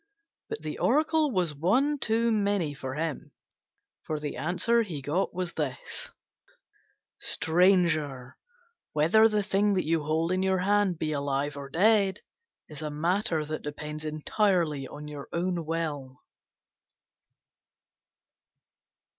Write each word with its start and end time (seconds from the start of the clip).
But 0.49 0.63
the 0.63 0.79
Oracle 0.79 1.29
was 1.29 1.53
one 1.53 1.99
too 1.99 2.31
many 2.31 2.73
for 2.73 2.95
him, 2.95 3.33
for 4.01 4.19
the 4.19 4.35
answer 4.35 4.81
he 4.81 4.99
got 4.99 5.31
was 5.31 5.53
this: 5.53 6.09
"Stranger, 7.19 8.35
whether 8.93 9.29
the 9.29 9.43
thing 9.43 9.75
that 9.75 9.85
you 9.85 10.01
hold 10.03 10.31
in 10.31 10.41
your 10.41 10.57
hand 10.57 10.97
be 10.97 11.11
alive 11.11 11.55
or 11.55 11.69
dead 11.69 12.21
is 12.67 12.81
a 12.81 12.89
matter 12.89 13.45
that 13.45 13.61
depends 13.61 14.03
entirely 14.03 14.87
on 14.87 15.07
your 15.07 15.27
own 15.31 15.67
will." 15.67 16.17